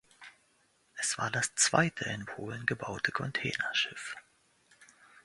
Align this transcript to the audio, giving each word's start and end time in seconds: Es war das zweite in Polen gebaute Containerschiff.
Es 0.95 1.19
war 1.19 1.29
das 1.29 1.53
zweite 1.53 2.05
in 2.09 2.25
Polen 2.25 2.65
gebaute 2.65 3.11
Containerschiff. 3.11 4.15